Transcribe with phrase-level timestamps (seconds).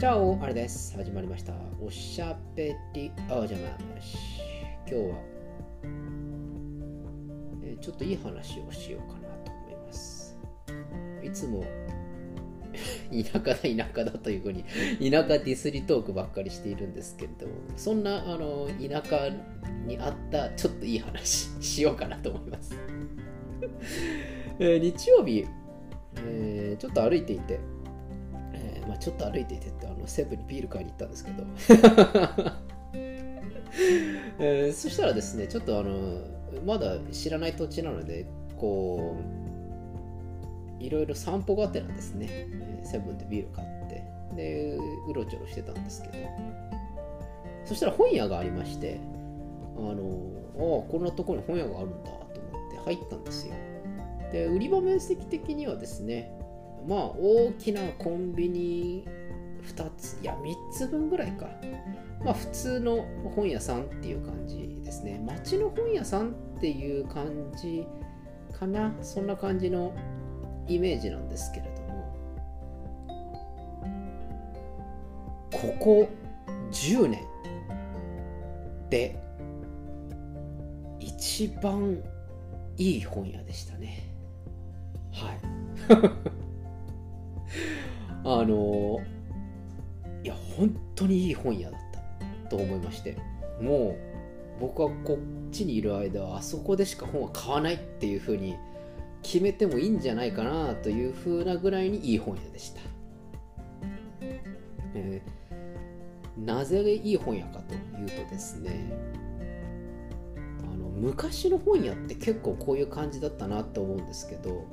[0.00, 0.96] じゃあ、あれです。
[0.96, 1.52] 始まりました。
[1.78, 4.16] おしゃべりおじゃまし。
[4.88, 5.16] 今日は、
[7.62, 10.38] えーちょっといい話をしようかなと思います。
[11.22, 11.66] いつも、
[13.12, 19.28] 田舎だ田舎だというふうに、田舎ディスりトークばっかりしているんですけれども、そんなあの田舎
[19.86, 22.74] にあったちょっといい話しようかなと思います。
[24.60, 25.44] えー日曜日、
[26.26, 27.60] えーちょっと歩いていて、
[28.90, 31.44] まあ、ちょっと歩いていてってあのセブンにビール買いに行ったんですけど、
[34.40, 36.20] えーそしたらですねちょっとあの
[36.66, 38.26] まだ知らない土地なので
[38.58, 39.16] こ
[40.80, 42.48] ういろいろ散歩がてらですね
[42.82, 44.02] セブンでビール買って
[44.34, 44.76] で
[45.08, 46.14] うろちょろしてたんですけど。
[47.70, 48.98] そしたら本屋がありまして
[49.76, 49.94] あの
[50.56, 53.54] あこんなところに本屋があるんだと思って入ったんですよ。
[54.32, 56.32] で売り場面積的にはですね
[56.90, 59.06] まあ大きなコンビニ
[59.62, 61.46] 2ついや3つ分ぐらいか。
[62.24, 65.22] まあ普通の本屋さんっていう感じですね。
[65.24, 67.86] 街の本屋さんっていう感じ
[68.52, 68.92] かな。
[69.02, 69.94] そんな感じの
[70.66, 71.80] イメージなんですけれども。
[75.52, 76.08] ここ
[76.72, 77.20] 10年
[78.90, 79.16] で
[80.98, 82.02] 一番
[82.76, 84.12] いい本屋でしたね。
[85.12, 86.39] はい。
[88.24, 88.98] あの
[90.22, 91.80] いや本当にいい本屋だっ
[92.42, 93.16] たと思いまして。
[93.60, 94.10] もう
[94.58, 95.18] 僕はこ
[95.48, 98.56] っちにいる間はあそこでしか本は買わないっていう風に
[99.22, 102.80] 決めてもいいんじゃないかなという風なぐらいにいい本屋でした、
[104.94, 105.40] えー
[106.44, 108.90] なぜいい本屋かというとですね
[110.62, 114.64] あの昔の本屋って結構こういう感じだったなと思うんですけど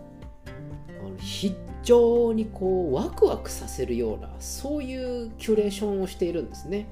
[1.18, 6.88] 非常にこうワクワクさせるようなそういうキュレーションをしているんですね。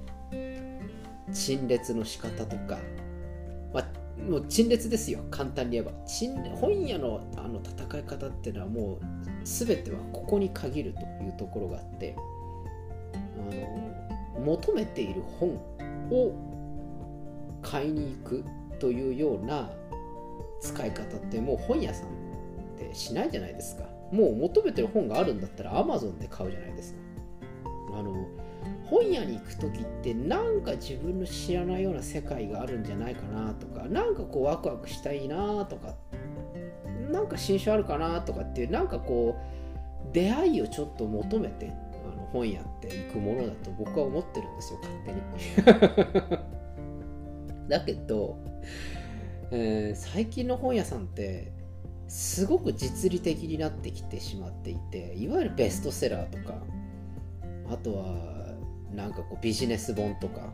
[1.33, 2.77] 陳列の仕方とか、
[3.73, 3.85] まあ、
[4.29, 5.19] もう陳列ですよ。
[5.31, 5.91] 簡単に言えば。
[6.55, 8.99] 本屋のあの戦い方っていうのはもう
[9.43, 12.15] 全てはここに限るというところがあって。
[13.37, 13.85] あの
[14.45, 15.55] 求めている本
[16.11, 16.33] を
[17.61, 18.45] 買いに行く
[18.79, 19.69] というような
[20.61, 22.11] 使い方ってもう本屋さんっ
[22.77, 23.94] てしないじゃないですか。
[24.11, 26.99] もう求めてる本があるんだったら Amazon で買うじゃないですか。
[27.97, 28.27] あの
[28.85, 35.95] 本屋に行く時ってなんか自分の知らないような世界があるんじゃないかなとかなんかこうワクワクしたいなとか
[37.11, 41.71] なんか新書あるかなとかっていうなんかこう出会いをちょっと求めて
[42.05, 46.39] あの本屋って行くものだと僕は思ってるんですよ勝手に。
[47.69, 48.37] だけど、
[49.51, 51.51] えー最近の本屋さんって
[52.07, 56.55] すごく実利的になってきてしまっていていわゆるベストセラーとか
[57.71, 58.55] あとは
[58.93, 60.53] なんかこうビジネス本とか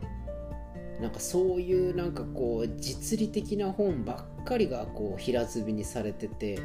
[1.00, 6.58] なんかそういうなんかこう実利的な本ばっかりがこう平積みにされてて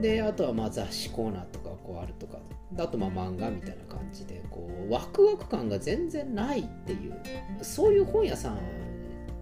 [0.00, 2.38] であとはまあ雑誌コーナーとかこうあるとか
[2.78, 7.14] あとまあ漫画みたいな感じでこうワクワク感が全然ないっていう
[7.62, 8.58] そういう本屋さん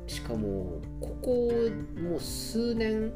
[0.06, 1.50] しかもここ
[2.00, 3.12] もう数年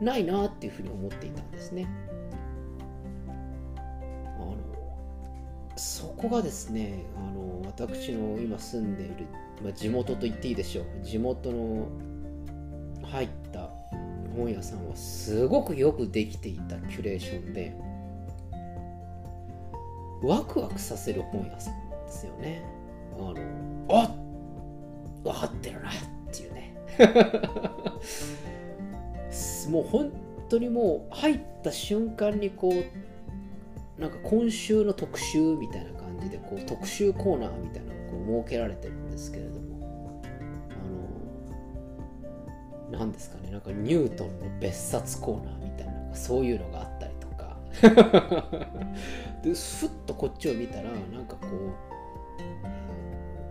[0.00, 1.88] ないなっていうふうに思っていたんですね。
[4.38, 4.56] あの
[5.76, 9.26] そこがですねあの私の今住んでいる、
[9.62, 11.88] まあ、地元と言っていいでしょう地元の
[13.04, 13.70] 入った
[14.36, 17.74] 本屋さんはすごくよくできていたキュレーションで
[20.22, 22.62] ワクワクさせる本屋さんですよね。
[23.16, 23.34] あの
[23.90, 24.14] あ
[25.24, 25.92] 分かってるなっ
[26.32, 26.74] ていうね
[29.68, 30.12] もう本
[30.48, 40.22] 当にもう入った瞬間にこうなんか今週の特集みたいな感じでこう特集コーナーみたいなのがこう設けられてるんですけれども。
[42.92, 43.50] あの何ですかね。
[43.50, 47.56] なんかニュートンの別冊コーナーみたいなそういうのがあったりとか。
[49.42, 51.46] でふっとこっちを見たらなんかこ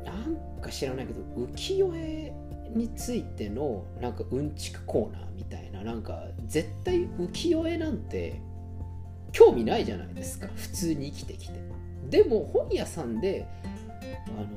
[0.03, 2.33] うなんか知らないけど浮世絵
[2.75, 8.41] についてのなんかうんちくコーナーみたいななんか絶対浮世絵なんて
[9.31, 11.67] 興味ないじゃないですか普通に生きてきて。
[12.09, 13.45] でも本屋さんで
[14.27, 14.47] あの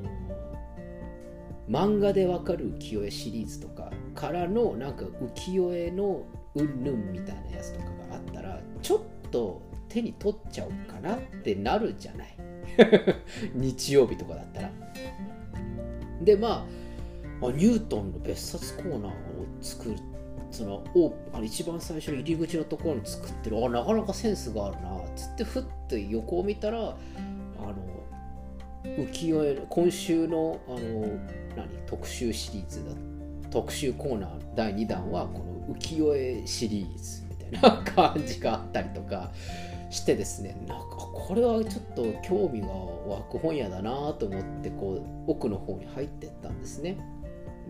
[1.69, 6.23] 漫画でわかる浮世絵シリーズとかからのなんか浮世絵の
[6.55, 12.37] うんぬんみたいなやつとかがあったらちょっと手に取っちゃおうかなってなるじゃない。
[13.53, 14.71] 日曜日とかだったら。
[16.21, 16.80] でまあ
[17.49, 19.13] ニュートンの別冊コーナーを
[19.61, 19.97] 作る
[20.51, 23.65] そのおあの一番最初の入り口のところに作ってる。
[23.65, 25.01] あなかなかセンスがあるな。
[25.15, 27.75] つってふって横を見たらあの
[28.83, 30.79] 浮世絵今週のあの
[31.55, 32.91] 何特集シリーズだ。
[33.49, 39.31] 特集コーナー第2弾はこの浮世絵シリーズみたいな感じがあったりとか
[39.89, 40.61] してですね。
[40.67, 44.93] なんかこれはちょっと興味が湧く本屋だなと思ってこ
[45.27, 46.97] う奥の方に入ってったんですね。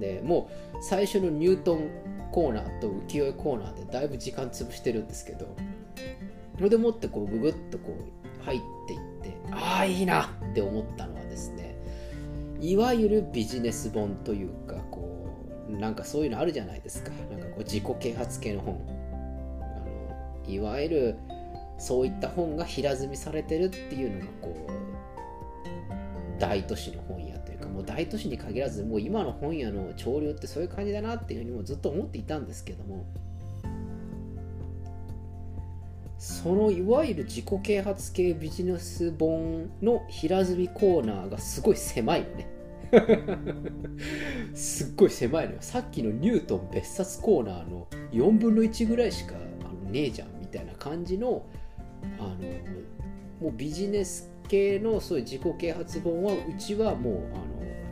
[0.01, 1.89] でもう最初のニュートン
[2.31, 5.55] コーナーと浮世絵コーナーでだいぶ時間潰してるんですけど
[6.57, 11.75] それでもってこうググッとこう入っていってああいいなって思ったのはですね
[12.59, 15.27] いわゆるビジネス本というかこ
[15.69, 17.11] うなんかそういうのあるじゃないですか。
[17.31, 18.81] なんかこう自己啓発系の本。
[19.61, 21.15] あのいわゆる
[21.77, 27.30] そういった本が平積みされてるっていうのがこう大都市の本屋
[27.71, 33.05] もう大都市に限らずもう今の本屋の潮流ってそういう感じだなっていうふうにもずっと思っていたんですけども
[36.17, 42.47] そのいわゆる自己啓発系ビジネス本の平積みコーナーがすごい狭いのね。
[44.53, 45.57] すっごい狭いのよ。
[45.61, 51.43] さっきのニュートン別冊コーナーの4分の1ぐらいしかあのねえじゃんみたいな感じの
[52.19, 52.35] あの
[53.41, 57.45] もうビジネス系のそういう自己啓発本はうちはもうあの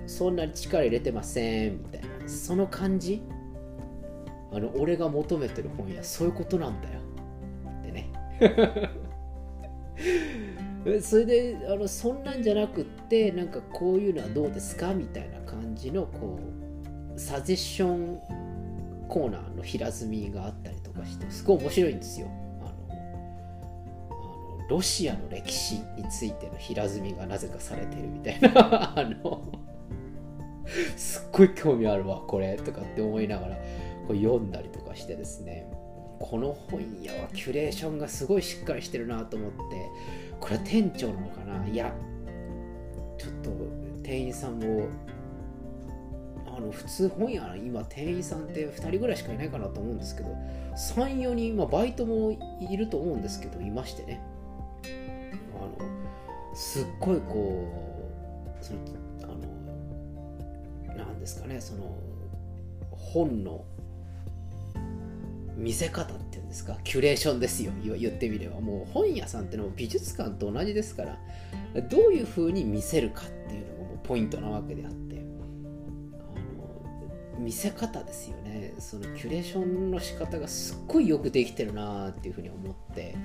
[0.10, 2.08] そんなに力入れてませんみたいな。
[2.28, 3.22] その感じ？
[4.52, 7.00] あの俺が求めてる本やそういうことなんだよ。
[7.82, 8.12] ってね。
[11.02, 14.94] それであのそんなんじゃなくってなんかこういうのはどうですか？
[14.94, 16.40] みたいな感じのこ
[17.16, 18.20] うサジェッション
[19.08, 22.28] コーナーの平積みがあったりとかしてすごい面白いんですよ。
[24.70, 28.94] ロシアの歴史についての平積みがなぜかされてるみたいな。
[28.98, 29.42] あの
[30.96, 33.56] すっごい興味あるわこれとかって思いながら
[34.08, 35.72] こう読んだりとかしてですね。
[36.20, 39.58] この本屋はキュレーションがすごいしっかりしてるなと思って
[40.42, 41.66] これは店長なのかな？
[41.66, 41.94] いや
[43.18, 43.52] ちょっと
[44.04, 44.90] 店員さんも
[46.46, 50.36] あの普通本屋今店員さんって2人ぐらいしかいないかなと思うんですけど
[50.76, 54.22] 34人、まあ、バイトもいると思うんですけどいましてね。
[55.58, 55.78] あの
[56.54, 57.66] すっごいこ
[58.60, 58.80] うその
[61.10, 61.98] なんですかねその
[62.92, 63.66] 本の
[65.56, 68.62] 見せ方っていうんですかキュレーションですよ言ってみれば。
[68.62, 71.18] もう本屋さんってのも美術館と同じですから
[71.90, 75.20] どういうふうに見せるかっていうのがもうポイントなわけであって。
[77.36, 78.74] あの見せ方ですよね。
[78.80, 83.16] そのキュレーションの仕方がすっごいよくできてるなっていうふうに思って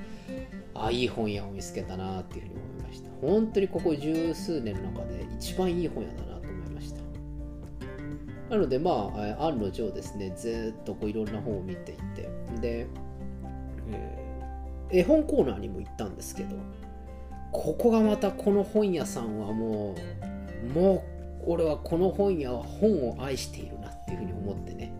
[0.74, 3.10] あいい本屋を見つけたなっていうふうに思いました。
[3.20, 6.33] 本当にここ十数年の中で一番いい本屋だな
[8.50, 12.28] なのでまあ案の定ですねずっとこういろんな本を見ていて。
[12.60, 12.86] で、
[13.90, 16.56] えー、絵本コーナーにも行ったんですけど
[17.52, 19.94] ここがまたこの本屋さんはも
[20.64, 21.14] うもう
[21.46, 24.92] 俺はこの本屋は本を愛しているなっていうふうに思ってね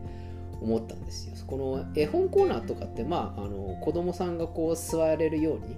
[0.60, 1.34] 思ったんですよ。
[1.46, 5.76] この絵本コーナーとかってまああの子供さんがこう座れるように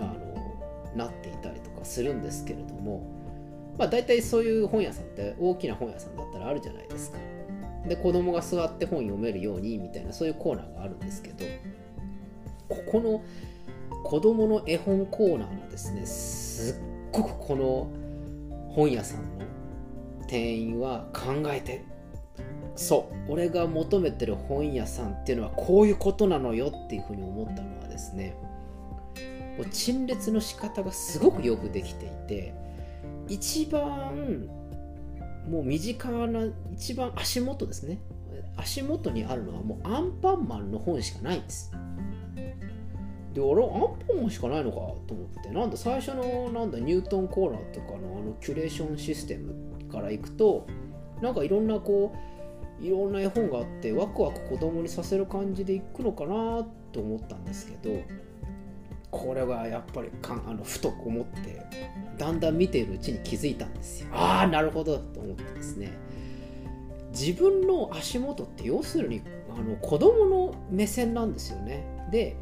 [0.00, 3.02] あのなっていたりとかするんですけれども
[3.78, 7.18] まあ大体そういう本屋さんって大きな本屋さんだったらあるじゃないですか。
[7.86, 11.44] で子供が座って本読めるようにみたいなそういうコーナーがあるんですけど
[12.68, 13.22] ここの
[14.04, 16.82] 子供の絵本コーナーのですねすっ
[17.12, 17.90] ごくこの
[18.74, 19.46] 本屋さんの
[20.26, 21.84] 店員は考えて
[22.76, 28.36] そう俺が求めてる本屋さんっていうのはこういうことなのよっていうふうに思ったのはですね
[29.56, 32.54] もう陳列の仕方がすごくよくできていて
[33.28, 34.48] 一番
[35.48, 36.40] もう身近な
[36.72, 38.00] 一番足元ですね。
[38.56, 41.72] 足元にあるのはもうアンパンマンの本しかないんです。
[43.34, 43.70] で俺アン
[44.06, 49.54] パンマンしかないのかと思ってなんだ最初のなんだニュートンコーナーとかのあのキュレーションシステム
[49.90, 50.66] からいくと
[51.22, 52.14] なんかいろんなこ
[52.80, 58.02] ういろんな絵本があってワクワク子供にさせる感じでいくのかなと思ったんですけど
[59.10, 61.62] これはやっぱりかんあのふと思って
[62.18, 64.08] だんだん見ているうちに気づいたんですよ。
[64.12, 65.92] ああなるほどと思ってですね。
[67.10, 71.84] 自分の足元って要するにあの子供の目線なんですよね。
[72.10, 72.36] で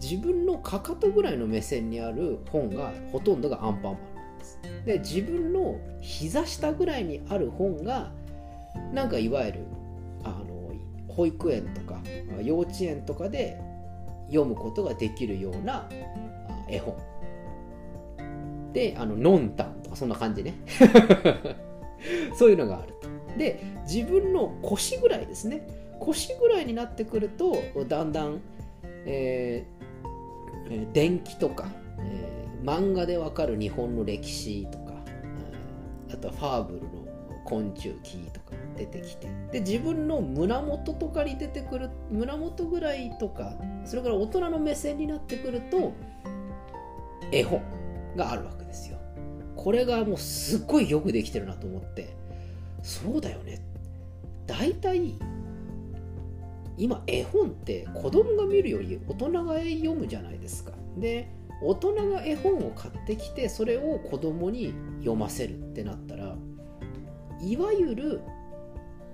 [0.00, 4.60] 自分のかかとぐらいの目線にある本がほとんどがアンパンマンなんです。
[4.86, 8.12] で自分の膝下ぐらいにある本が
[8.92, 9.60] なんかいわゆる
[10.24, 10.72] あの
[11.08, 12.00] 保育園とか
[12.42, 13.60] 幼稚園とかで
[14.28, 15.88] 読むことができるような
[16.68, 16.96] 絵本。
[18.72, 20.54] であのノンタンとかそんな感じね。
[22.36, 23.08] そういうのがあると。
[23.38, 25.66] で自分の腰ぐらいですね。
[26.00, 27.56] 腰ぐらいになってくると
[27.88, 28.40] だんだん、
[29.04, 31.68] えー、電気とか、
[31.98, 34.94] えー、漫画でわかる日本の歴史とか
[36.12, 36.88] あとはファーブルの
[37.44, 38.47] 昆虫記とか
[38.78, 39.28] 出てきて。
[39.52, 43.54] で自分の胸元とかに出てくる胸元ぐらいとか
[43.84, 45.92] それから大人の目線になってくると
[47.32, 47.62] 絵本
[48.16, 48.98] があるわけですよ。
[49.56, 52.16] これがもうすっごいよくできてるなと思って。
[52.82, 53.60] そうだよね。
[54.46, 55.14] 大体
[56.76, 60.72] 今絵本って子供が見るより大人が読むじゃないですか。
[60.96, 61.28] で
[61.60, 66.36] 大人が絵本を買ってきてそれを子供に読ませるってなったら
[67.42, 68.20] いわゆる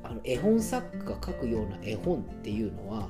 [0.05, 3.09] あの絵本作家が書くような絵本っていうのは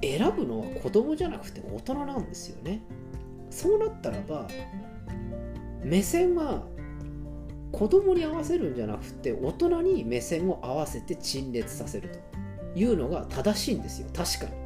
[0.00, 2.82] 選ぶのは子供じゃなくて大人なんですよね。
[3.50, 4.48] そうなったらば
[5.84, 6.62] 目線は
[7.72, 14.08] 子供に合わせるんじゃなくて大人に目線を合わせて陳列させるというのが正しいんですよ。
[14.14, 14.62] 確かに。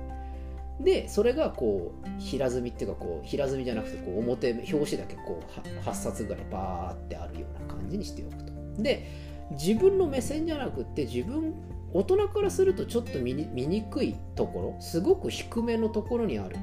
[0.85, 8.53] でそれがこう平積みっていうかこう平積みじゃなくてこう表表紙だけこう8冊ぐらいバーってあるような感じにしておくと。
[8.83, 9.07] で
[9.53, 11.55] 自分の目線じゃなくって自分
[11.93, 16.57] 大人からするとちょっと見にくいところすごく低めのところにある。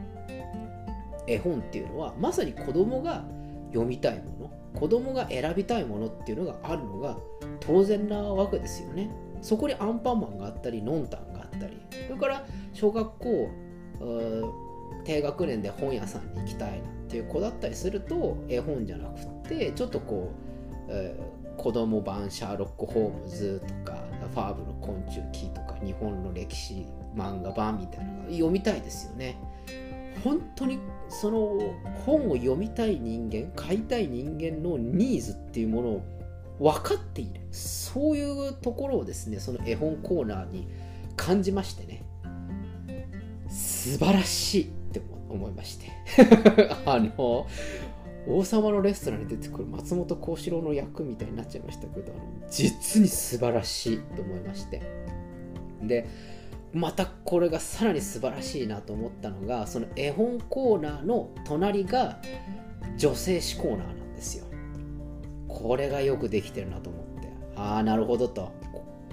[1.25, 3.23] 絵本っていうのはまさに子供が
[3.67, 7.17] 読みたいもの子供が選びたいものっていうのがあるのが
[7.61, 9.09] 当然なわけですよね。
[9.41, 11.77] そこにアンパンマンがあったりノンタンがあったり。
[12.07, 13.49] それから小学校
[15.05, 20.31] 低学年で本屋さんに行きたいなっていう子だったりすると絵本じゃなくってちょっとこ
[20.87, 21.15] う、え、
[21.57, 23.97] 子供版シャーロック・ホームズとか
[24.33, 29.37] ファーブル昆虫記とか日本の歴史漫画版みたいなのが読みたいですよね。
[30.23, 30.79] 本当に
[31.09, 31.59] その
[32.05, 36.03] 本を読みたい人間買いたい人間のニーズっていうものを
[36.59, 37.41] 分かっている。
[37.51, 40.67] そういうところをですねその絵本コーナーに
[41.15, 42.03] 感じましてね。
[43.49, 45.91] 素晴らしいって思いまして。
[46.85, 47.47] あの
[48.27, 54.81] 王様のレストランに出てくる松本幸四郎の役みたいになっちゃいましたけどあの実に素晴らしいと思いまして。
[55.81, 56.07] で
[56.73, 62.19] またこれがさらに素晴らしいなと思ったのがその絵本コーナーの隣が
[62.97, 64.45] 女性誌コーナーなんですよ。
[65.47, 67.29] これがよくできてるなと思って。
[67.55, 68.51] ああなるほどと。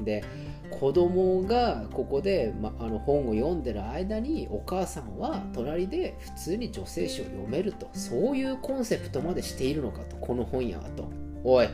[0.02, 0.24] で
[0.70, 7.88] 子供がここで、ま、あの本を読んでる間にお母さんは隣で普通に女性誌を読めると。
[7.92, 11.10] そういうコンセプトまでしているのかとこの本屋はと。
[11.44, 11.68] おい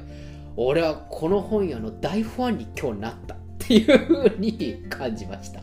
[0.56, 3.34] 俺はこの本屋の大ファンに今日なった。
[3.66, 5.60] っていうふうに感じました。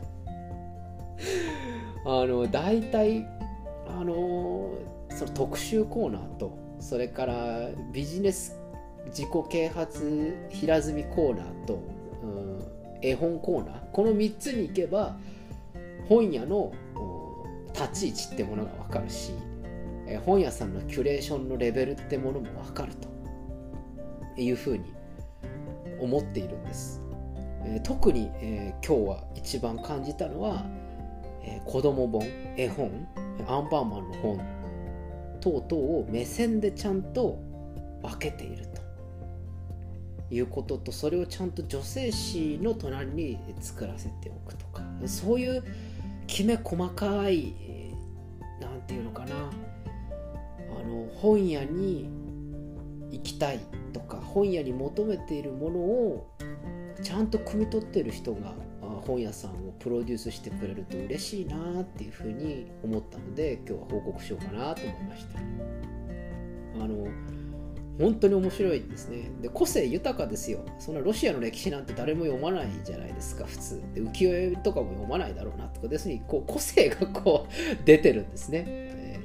[2.05, 3.25] あの大体
[3.87, 4.73] あの
[5.09, 8.59] その特集コーナーとそれからビジネス
[9.05, 11.79] 自己啓発平積みコーナーと、
[13.03, 15.17] 絵本コーナーこの3つに行けば
[16.07, 16.71] 本屋の
[17.73, 19.33] 立ち位置ってものが分かるし
[20.25, 24.93] 本屋さんのキュレーションのレベルってものも分かるというふうに
[25.99, 27.01] 思っているんです、
[27.65, 30.65] え特に、えー、今日は一番感じたのは、
[31.43, 32.25] えー、子供本
[32.57, 33.07] 絵本
[33.47, 34.41] アンパンマンの本
[35.39, 37.39] 等々を目線でちゃんと
[38.01, 38.82] 分けていると。
[40.33, 45.63] いうこととそれをちゃんと女性誌の隣に作らせておくとかそういう
[46.27, 47.53] きめ細かい
[48.59, 52.09] 何て言うのかなあの本屋に
[53.11, 53.59] 行きたい
[53.93, 56.35] とか本屋に求めているものを
[57.03, 58.53] ちゃんと汲み取ってる人が
[59.05, 65.39] 本屋さんをプロデュースしてくれると嬉しいなっていうふうに思ったので今日は報告しようかなと思いました。
[66.83, 67.07] あの
[67.99, 69.29] 本当に面白いですね。
[69.41, 70.61] で、個性豊かですよ。
[70.79, 73.81] そんなロシアの歴史なんて誰も読まないじゃないですか、普通。
[73.93, 77.53] で、浮世絵とかも読まないだろうなとか、ですにこう個性がこう
[77.85, 78.63] 出てるんですね。
[78.67, 79.19] え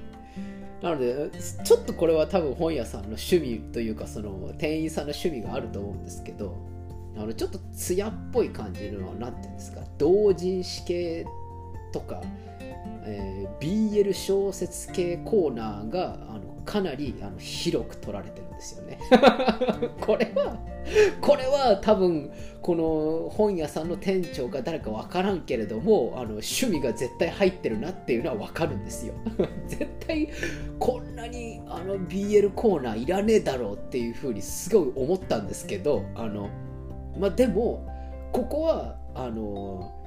[0.81, 1.31] ー、なので、
[1.65, 6.55] ちょっとこれは多分本屋さんの趣味というか、その店員さんの趣味があると思うんですけど、
[7.17, 11.25] あのちょっと艶っぽい感じの、なんていうんですか、同人誌系
[11.93, 12.23] とか、
[13.07, 18.99] えー、BL 小説系コーナーがあのかなりあの広く取られてるんですよね。
[20.03, 20.59] これは
[21.23, 29.15] これは多分この本屋さんの店長が誰か分からんけれどもあの趣味が絶対入ってるなっていうのは分かるんですよ。
[29.67, 30.29] 絶対
[30.79, 36.51] こんなにあの BL コーナーいらねえだろうっていうふうにすごい思ったんですけどあの
[37.19, 37.89] まあでも
[38.31, 39.98] ここはあの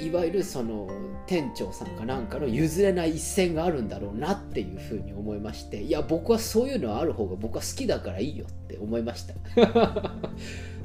[0.00, 0.88] いわゆるその
[1.26, 9.34] 店長さんかなんかの譲れない一線があるんだろうなっていうふうに思いましていや僕はそういうのはある方が僕は好きだからいいよって思いました。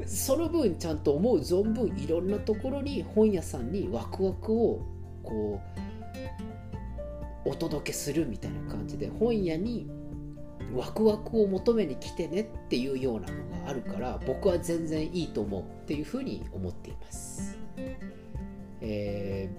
[0.06, 4.86] その分ちゃんと思う存分いろんなところに本屋さんにワクワクを
[5.24, 5.60] こ
[7.46, 9.90] うお届けするみたいな感じで本屋に
[10.74, 17.57] ワクワクを求めに来てねっていうようなのがあるから僕は全然いいと思うっていうふうに思っています、
[18.82, 19.50] え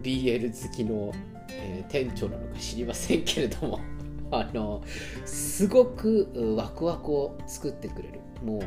[0.00, 1.12] ー、BL 好きの、
[1.50, 3.80] えー、店長なのか知りませんけれども
[4.30, 4.82] あの
[5.24, 8.62] すごくワクワクを作ってくれるもう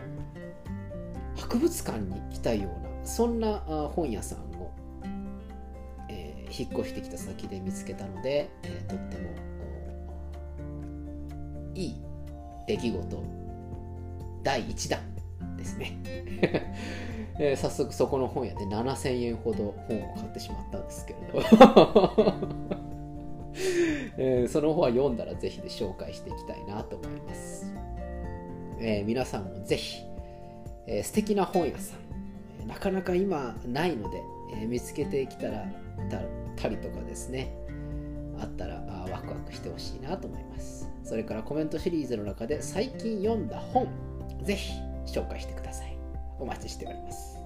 [1.39, 3.59] 博物館に来たようなそんな
[3.95, 4.71] 本屋さんを、
[6.09, 9.29] えー、引っ越してきた先で見つけたので、えー、とっても
[11.73, 11.95] いい
[12.67, 13.23] 出来事
[14.43, 14.99] 第1弾
[15.57, 15.97] ですね。
[17.37, 21.41] えー、早速そこの本屋で7000円ほど本を買ってしまったんですけれど。
[24.17, 27.73] えー、その本は読んだらぜひで紹介していきたいなと思います、
[28.79, 30.03] えー、皆さんもぜひ、
[30.87, 31.95] えー、素敵な本屋さ
[32.63, 34.21] んなかなか今ないので、
[34.53, 35.65] えー、見つけてきたら
[36.55, 37.53] たりとかですね
[38.39, 40.89] あったらあワクワクしてほしいなと思います。
[41.03, 43.87] それからコメントシリーズの中で最近読んだ本
[44.43, 44.73] ぜひ
[45.05, 45.94] 紹介してください。
[46.39, 47.39] お待ちしております。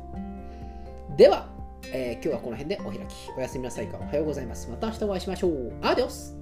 [1.17, 1.47] では、
[1.91, 3.31] えー、今日はこの辺でお開き。
[3.37, 3.97] おやすみなさいか。
[3.97, 4.69] おはようございます。
[4.69, 5.73] また明日お会いしましょう。
[5.81, 6.38] アディオス。